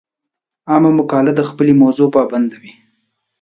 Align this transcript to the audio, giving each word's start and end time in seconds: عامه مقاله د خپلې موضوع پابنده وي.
عامه 0.69 0.91
مقاله 0.99 1.31
د 1.35 1.41
خپلې 1.49 1.73
موضوع 1.81 2.07
پابنده 2.15 2.55
وي. 2.61 2.73